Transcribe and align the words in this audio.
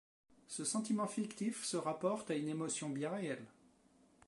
Ce 0.47 0.63
sentiment 0.65 1.05
fictif 1.05 1.63
se 1.63 1.77
rapporte 1.77 2.31
à 2.31 2.35
une 2.35 2.49
émotion 2.49 2.89
bien 2.89 3.11
réelle. 3.11 3.45